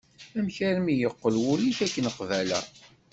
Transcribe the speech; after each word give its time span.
Amek 0.37 0.57
armi 0.69 0.95
yeqqel 1.01 1.35
wul-ik 1.43 1.79
akken 1.85 2.11
qbala? 2.17 2.59